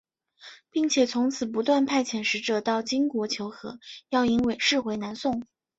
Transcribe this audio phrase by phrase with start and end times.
[0.71, 3.77] 并且从此不断派遣使者到金国求和
[4.09, 5.43] 要迎韦氏回南宋。